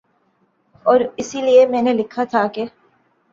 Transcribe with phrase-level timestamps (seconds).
[0.85, 2.65] اور اسی لیے میں نے لکھا تھا کہ